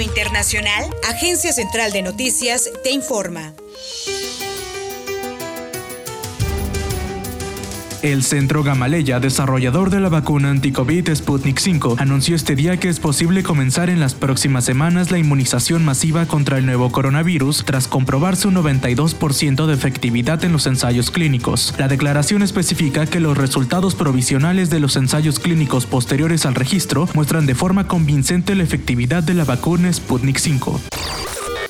internacional, 0.00 0.90
Agencia 1.08 1.52
Central 1.52 1.92
de 1.92 2.02
Noticias 2.02 2.70
te 2.82 2.90
informa. 2.90 3.54
El 8.02 8.22
Centro 8.22 8.62
Gamaleya, 8.62 9.20
desarrollador 9.20 9.90
de 9.90 10.00
la 10.00 10.08
vacuna 10.08 10.50
anti-COVID 10.50 11.14
Sputnik 11.14 11.58
5, 11.58 11.96
anunció 11.98 12.36
este 12.36 12.54
día 12.54 12.78
que 12.78 12.88
es 12.88 13.00
posible 13.00 13.42
comenzar 13.42 13.90
en 13.90 14.00
las 14.00 14.14
próximas 14.14 14.64
semanas 14.64 15.10
la 15.10 15.18
inmunización 15.18 15.84
masiva 15.84 16.26
contra 16.26 16.58
el 16.58 16.66
nuevo 16.66 16.90
coronavirus 16.92 17.64
tras 17.64 17.88
comprobarse 17.88 18.48
un 18.48 18.54
92% 18.54 19.66
de 19.66 19.74
efectividad 19.74 20.44
en 20.44 20.52
los 20.52 20.66
ensayos 20.66 21.10
clínicos. 21.10 21.74
La 21.78 21.88
declaración 21.88 22.42
especifica 22.42 23.06
que 23.06 23.20
los 23.20 23.36
resultados 23.36 23.94
provisionales 23.94 24.70
de 24.70 24.80
los 24.80 24.96
ensayos 24.96 25.40
clínicos 25.40 25.86
posteriores 25.86 26.46
al 26.46 26.54
registro 26.54 27.08
muestran 27.14 27.46
de 27.46 27.54
forma 27.54 27.88
convincente 27.88 28.54
la 28.54 28.62
efectividad 28.62 29.22
de 29.22 29.34
la 29.34 29.44
vacuna 29.44 29.92
Sputnik 29.92 30.38
5. 30.38 30.80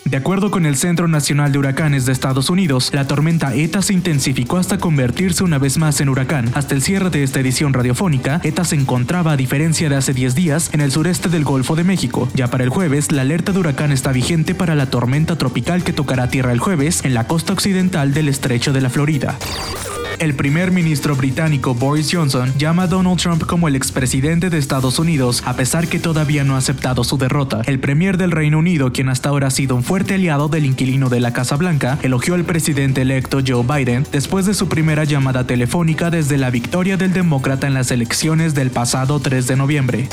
De 0.07 0.17
acuerdo 0.17 0.53
con 0.53 0.67
el 0.67 0.77
Centro 0.77 1.09
Nacional 1.09 1.51
de 1.51 1.59
Huracanes 1.59 2.07
de 2.07 2.13
Estados 2.13 2.49
Unidos, 2.49 2.91
la 2.95 3.09
tormenta 3.09 3.53
ETA 3.57 3.83
se 3.83 3.93
intensificó 3.93 4.57
hasta 4.57 4.79
convertirse 4.79 5.43
una 5.43 5.59
vez 5.59 5.79
más 5.79 6.01
en 6.01 6.09
huracán. 6.09 6.49
Hasta 6.55 6.77
el 6.77 6.83
cierre 6.83 7.11
de 7.11 7.25
esta 7.25 7.41
edición 7.41 7.73
radiofónica, 7.73 8.41
ETA 8.45 8.65
se 8.65 8.77
encontraba, 8.77 9.33
a 9.33 9.37
diferencia 9.37 9.89
de 9.89 9.97
hace 9.97 10.15
10 10.15 10.37
días, 10.37 10.71
en 10.73 10.81
el 10.81 10.93
sureste 10.93 11.29
del 11.29 11.43
Golfo 11.43 11.75
de 11.75 11.83
México. 11.83 12.29
Ya 12.35 12.47
para 12.47 12.63
el 12.63 12.71
jueves, 12.71 13.11
la 13.11 13.23
alerta 13.23 13.51
de 13.51 13.59
huracán 13.59 13.91
está 13.91 14.13
vigente 14.13 14.55
para 14.55 14.77
la 14.77 14.91
tormenta 14.91 15.37
tropical 15.39 15.83
que 15.83 15.93
tocará 15.93 16.29
tierra 16.29 16.53
el 16.53 16.61
jueves 16.61 17.05
en 17.05 17.13
la 17.13 17.27
costa 17.27 17.53
occidental 17.53 18.15
del 18.15 18.29
estrecho 18.29 18.73
de 18.73 18.83
la 18.83 18.91
Florida. 18.91 19.37
El 20.19 20.35
primer 20.35 20.71
ministro 20.71 21.15
británico 21.15 21.75
Boris 21.75 22.11
Johnson 22.11 22.53
llama 22.57 22.85
a 22.85 22.87
Donald 22.87 23.19
Trump 23.19 23.45
como 23.45 23.69
el 23.69 23.77
expresidente 23.77 24.49
de 24.49 24.57
Estados 24.57 24.99
Unidos, 24.99 25.43
a 25.45 25.55
pesar 25.55 25.89
que 25.89 25.99
todavía 25.99 26.43
no 26.43 26.55
ha 26.55 26.59
aceptado 26.59 27.05
su 27.05 27.19
derrota. 27.19 27.61
El 27.67 27.81
premier 27.81 28.17
del 28.17 28.31
Reino 28.31 28.59
Unido, 28.59 28.93
quien 28.93 29.11
hasta 29.11 29.29
ahora 29.29 29.49
ha 29.49 29.51
sido 29.51 29.77
un 29.77 29.83
fuerte 29.83 30.15
aliado 30.15 30.49
del 30.49 30.65
inquilino 30.65 31.11
de 31.11 31.21
la 31.21 31.33
Casa 31.33 31.57
Blanca, 31.57 31.99
elogió 32.03 32.35
al 32.35 32.45
presidente 32.45 33.03
electo 33.03 33.41
Joe 33.47 33.65
Biden 33.65 34.07
después 34.11 34.47
de 34.47 34.55
su 34.55 34.69
primera 34.69 35.05
llamada 35.05 35.47
telefónica 35.47 36.11
desde 36.11 36.39
la 36.39 36.51
victoria 36.51 36.97
del 36.97 37.13
demócrata 37.13 37.67
en 37.67 37.75
las 37.75 37.91
elecciones 37.91 38.55
del 38.55 38.71
pasado 38.71 39.21
3 39.21 39.47
de 39.47 39.57
noviembre. 39.57 40.09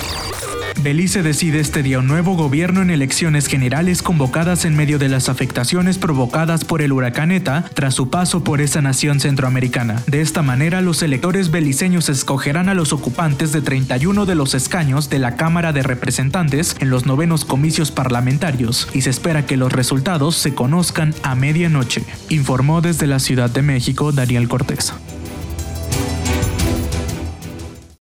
Belice 0.82 1.24
decide 1.24 1.60
este 1.60 1.84
día 1.84 2.00
un 2.00 2.08
nuevo 2.08 2.36
gobierno 2.36 2.82
en 2.82 2.90
elecciones 2.90 3.48
generales 3.48 4.02
convocadas 4.02 4.66
en 4.66 4.76
medio 4.76 5.00
de 5.00 5.08
las 5.08 5.30
afectaciones 5.30 5.98
provocadas 5.98 6.66
por 6.66 6.82
el 6.82 6.92
huracán 6.92 7.32
ETA 7.32 7.66
tras 7.74 7.94
su 7.94 8.10
paso 8.10 8.44
por 8.44 8.60
esa 8.60 8.82
nación 8.82 9.20
centroamericana. 9.20 10.02
De 10.08 10.22
esta 10.22 10.42
manera, 10.42 10.82
los 10.82 11.02
electores 11.02 11.52
beliceños 11.52 12.10
escogerán 12.10 12.70
a 12.70 12.74
los 12.74 12.92
ocupantes 12.92 13.52
de 13.52 13.62
31 13.62 14.26
de 14.26 14.36
los 14.36 14.54
escaños 14.56 15.10
de 15.10 15.20
la 15.20 15.36
Cámara 15.36 15.72
de 15.72 15.84
Representantes 15.84 16.76
en 16.80 16.90
los 16.90 17.06
novenos 17.06 17.46
comicios 17.46 17.92
parlamentarios 17.92 18.90
y 18.94 19.02
se 19.02 19.10
espera 19.10 19.46
que 19.46 19.58
los 19.58 19.72
resultados 19.72 20.36
se 20.36 20.54
conozcan 20.54 21.14
a 21.24 21.36
medianoche, 21.36 22.04
informó 22.30 22.82
desde 22.82 23.08
la 23.08 23.20
Ciudad 23.20 23.50
de 23.50 23.62
México 23.62 24.12
Daniel 24.12 24.48
Cortés. 24.48 24.94